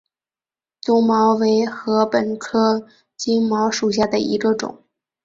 [0.81, 4.83] 棕茅为禾本科金茅属下的一个种。